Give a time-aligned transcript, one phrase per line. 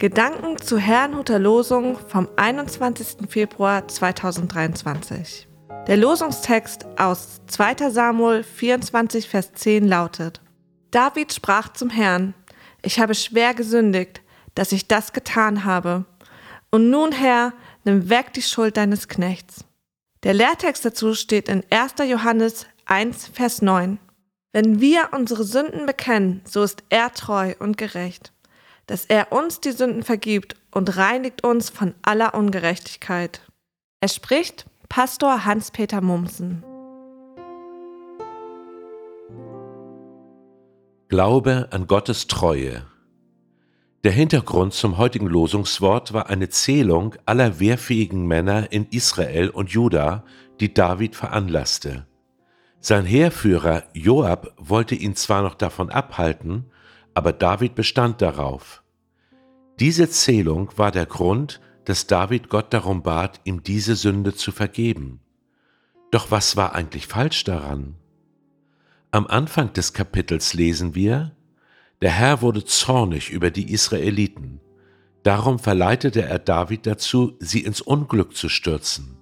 [0.00, 3.28] Gedanken zu Herrnhuter Losung vom 21.
[3.28, 5.46] Februar 2023.
[5.88, 7.90] Der Losungstext aus 2.
[7.90, 10.40] Samuel 24, Vers 10 lautet:
[10.90, 12.32] David sprach zum Herrn:
[12.80, 14.22] Ich habe schwer gesündigt,
[14.54, 16.06] dass ich das getan habe.
[16.70, 17.52] Und nun, Herr,
[17.84, 19.66] nimm weg die Schuld deines Knechts.
[20.22, 21.96] Der Lehrtext dazu steht in 1.
[22.08, 23.98] Johannes 1, Vers 9.
[24.54, 28.32] Wenn wir unsere Sünden bekennen, so ist er treu und gerecht
[28.90, 33.40] dass er uns die Sünden vergibt und reinigt uns von aller Ungerechtigkeit.
[34.00, 36.64] Es spricht Pastor Hans-Peter Mumsen.
[41.08, 42.84] Glaube an Gottes Treue.
[44.02, 50.24] Der Hintergrund zum heutigen Losungswort war eine Zählung aller wehrfähigen Männer in Israel und Juda,
[50.58, 52.06] die David veranlasste.
[52.80, 56.72] Sein Heerführer Joab wollte ihn zwar noch davon abhalten,
[57.14, 58.79] aber David bestand darauf.
[59.80, 65.20] Diese Zählung war der Grund, dass David Gott darum bat, ihm diese Sünde zu vergeben.
[66.10, 67.96] Doch was war eigentlich falsch daran?
[69.10, 71.34] Am Anfang des Kapitels lesen wir,
[72.02, 74.60] der Herr wurde zornig über die Israeliten,
[75.22, 79.16] darum verleitete er David dazu, sie ins Unglück zu stürzen.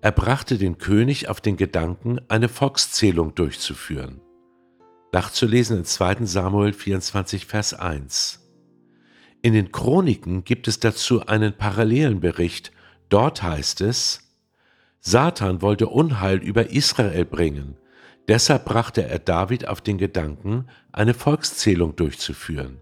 [0.00, 4.20] Er brachte den König auf den Gedanken, eine Volkszählung durchzuführen
[5.12, 6.24] nachzulesen in 2.
[6.24, 8.41] Samuel 24, Vers 1.
[9.44, 12.70] In den Chroniken gibt es dazu einen parallelen Bericht.
[13.08, 14.20] Dort heißt es,
[15.00, 17.76] Satan wollte Unheil über Israel bringen.
[18.28, 22.78] Deshalb brachte er David auf den Gedanken, eine Volkszählung durchzuführen.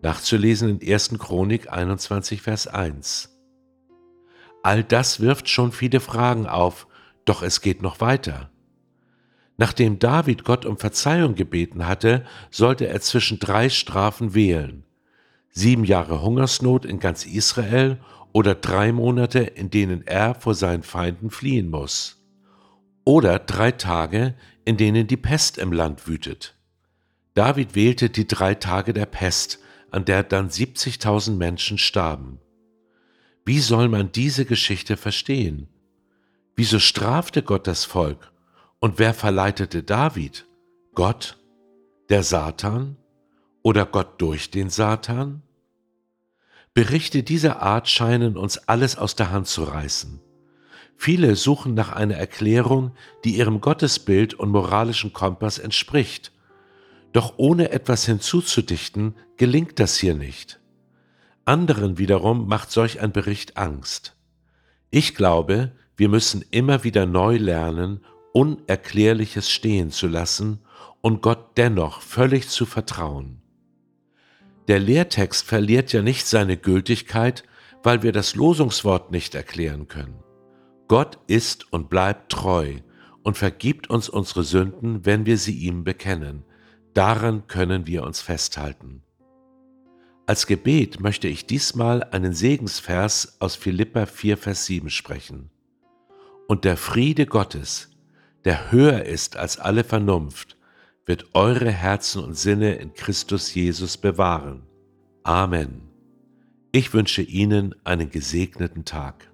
[0.00, 1.18] Nachzulesen in 1.
[1.18, 3.36] Chronik 21, Vers 1.
[4.62, 6.86] All das wirft schon viele Fragen auf,
[7.24, 8.50] doch es geht noch weiter.
[9.56, 14.84] Nachdem David Gott um Verzeihung gebeten hatte, sollte er zwischen drei Strafen wählen.
[15.58, 17.98] Sieben Jahre Hungersnot in ganz Israel
[18.30, 22.22] oder drei Monate, in denen er vor seinen Feinden fliehen muss.
[23.02, 26.54] Oder drei Tage, in denen die Pest im Land wütet.
[27.34, 29.58] David wählte die drei Tage der Pest,
[29.90, 32.38] an der dann 70.000 Menschen starben.
[33.44, 35.66] Wie soll man diese Geschichte verstehen?
[36.54, 38.30] Wieso strafte Gott das Volk
[38.78, 40.46] und wer verleitete David?
[40.94, 41.36] Gott?
[42.10, 42.96] Der Satan?
[43.64, 45.42] Oder Gott durch den Satan?
[46.78, 50.20] Berichte dieser Art scheinen uns alles aus der Hand zu reißen.
[50.96, 52.92] Viele suchen nach einer Erklärung,
[53.24, 56.30] die ihrem Gottesbild und moralischen Kompass entspricht.
[57.12, 60.60] Doch ohne etwas hinzuzudichten, gelingt das hier nicht.
[61.44, 64.14] Anderen wiederum macht solch ein Bericht Angst.
[64.90, 70.60] Ich glaube, wir müssen immer wieder neu lernen Unerklärliches stehen zu lassen
[71.00, 73.42] und Gott dennoch völlig zu vertrauen.
[74.68, 77.42] Der Lehrtext verliert ja nicht seine Gültigkeit,
[77.82, 80.22] weil wir das Losungswort nicht erklären können.
[80.88, 82.76] Gott ist und bleibt treu
[83.22, 86.44] und vergibt uns unsere Sünden, wenn wir sie ihm bekennen.
[86.92, 89.02] Daran können wir uns festhalten.
[90.26, 95.50] Als Gebet möchte ich diesmal einen Segensvers aus Philippa 4, Vers 7 sprechen.
[96.46, 97.88] Und der Friede Gottes,
[98.44, 100.57] der höher ist als alle Vernunft,
[101.08, 104.62] wird eure Herzen und Sinne in Christus Jesus bewahren.
[105.24, 105.88] Amen.
[106.70, 109.32] Ich wünsche Ihnen einen gesegneten Tag.